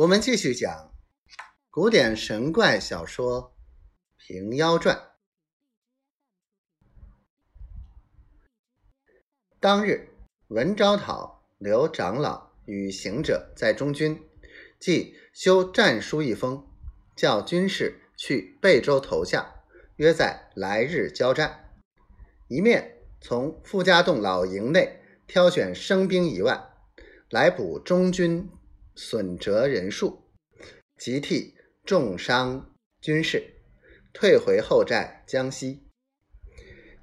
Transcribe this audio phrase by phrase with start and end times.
[0.00, 0.94] 我们继续讲
[1.68, 3.52] 古典神怪小说
[4.26, 4.96] 《平妖传》。
[9.60, 10.08] 当日，
[10.48, 14.26] 文昭讨、刘长老与行者在中军，
[14.78, 16.66] 即修战书一封，
[17.14, 19.54] 叫军士去贝州投下，
[19.96, 21.74] 约在来日交战。
[22.48, 26.70] 一面从傅家洞老营内挑选生兵一万，
[27.28, 28.50] 来补中军。
[29.02, 30.28] 损折人数，
[30.98, 31.54] 即替
[31.86, 33.54] 重伤军士
[34.12, 35.86] 退回后寨江西。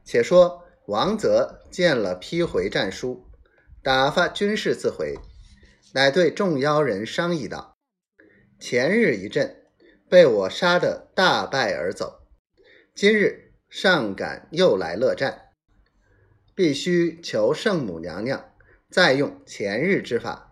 [0.05, 3.25] 且说王泽见了批回战书，
[3.81, 5.15] 打发军士自回，
[5.95, 7.75] 乃对众妖人商议道
[8.61, 9.65] ：“前日一阵
[10.07, 12.27] 被我杀得大败而走，
[12.93, 15.47] 今日尚敢又来乐战，
[16.53, 18.53] 必须求圣母娘娘
[18.87, 20.43] 再用前日之法。”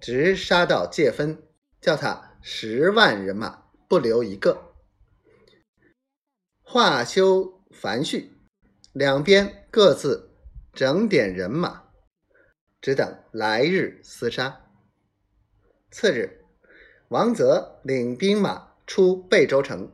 [0.00, 1.42] 直杀到界分，
[1.80, 4.74] 叫他十万人马不留一个。
[6.62, 8.32] 话休繁序，
[8.92, 10.30] 两边各自
[10.72, 11.84] 整点人马，
[12.80, 14.62] 只等来日厮杀。
[15.90, 16.44] 次日，
[17.08, 19.90] 王泽领兵马出贝州城，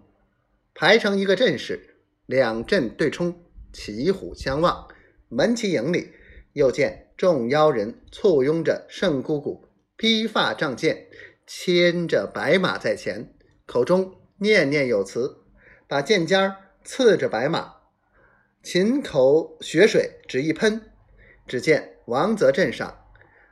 [0.75, 4.89] 排成一个阵势，两阵对冲，骑虎相望。
[5.29, 6.13] 门旗营里，
[6.53, 9.69] 又见众妖人簇拥着圣姑姑。
[10.03, 11.07] 披发仗剑，
[11.47, 13.33] 牵着白马在前，
[13.67, 15.37] 口中念念有词，
[15.87, 17.75] 把剑尖刺着白马，
[18.65, 20.91] 琴口血水只一喷。
[21.47, 23.05] 只见王泽镇上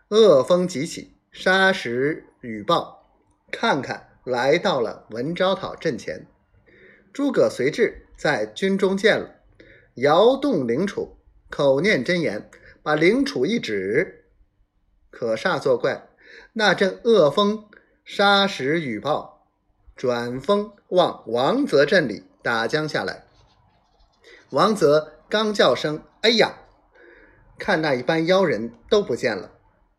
[0.08, 3.14] 恶风急起，沙石雨暴，
[3.52, 6.26] 看看来到了文昭讨阵前。
[7.12, 9.36] 诸葛随至，在军中见了，
[9.94, 11.10] 摇动灵杵，
[11.48, 12.50] 口念真言，
[12.82, 14.24] 把灵杵一指，
[15.10, 16.08] 可煞作怪。
[16.52, 17.68] 那阵恶风，
[18.04, 19.46] 沙石雨暴，
[19.96, 23.24] 转风往王泽镇里打将下来。
[24.50, 26.58] 王泽刚叫声“哎呀”，
[27.58, 29.52] 看那一班妖人都不见了，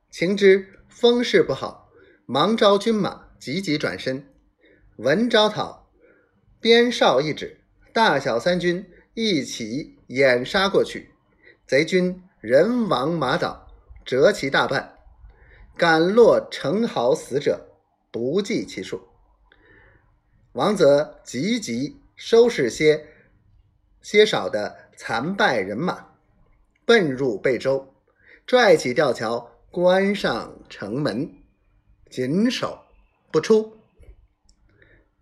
[0.10, 1.90] 情知风势不好，
[2.26, 4.28] 忙招军马，急急转身。
[4.98, 5.90] 闻招讨，
[6.60, 7.62] 鞭哨一指，
[7.94, 11.12] 大小三军一起掩杀过去。
[11.66, 13.68] 贼军人亡马倒，
[14.04, 14.98] 折其大半。
[15.82, 17.66] 赶落成豪死者
[18.12, 19.02] 不计其数，
[20.52, 23.08] 王泽急急收拾些
[24.00, 26.10] 些少的残败人马，
[26.86, 27.96] 奔入贝州，
[28.46, 31.34] 拽起吊桥，关上城门，
[32.12, 32.84] 紧守
[33.32, 33.76] 不出。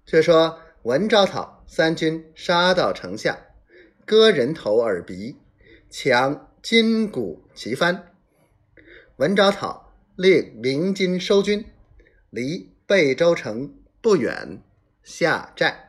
[0.05, 3.45] 却说文昭讨三军杀到城下，
[4.05, 5.37] 割人头耳鼻，
[5.89, 8.01] 抢金鼓旗幡。
[9.15, 9.88] 文昭讨。
[10.19, 11.63] 令明金收军，
[12.29, 14.61] 离贝州城不远
[15.01, 15.88] 下寨。